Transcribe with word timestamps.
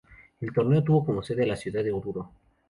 El 0.39 0.51
torneo 0.51 0.83
tuvo 0.83 1.05
como 1.05 1.21
sede 1.21 1.43
a 1.43 1.45
la 1.45 1.55
ciudad 1.55 1.83
de 1.83 1.91
Oruro. 1.91 2.31